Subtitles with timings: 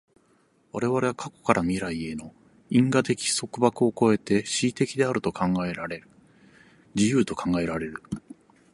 [0.71, 2.33] 我々は過去から未来への
[2.71, 6.09] 因果的束縛を越えて思惟的であると考えられる、
[6.95, 8.01] 自由と考えられる。